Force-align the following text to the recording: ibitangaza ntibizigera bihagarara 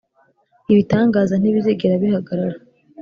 ibitangaza 0.71 1.33
ntibizigera 1.37 1.93
bihagarara 2.03 2.57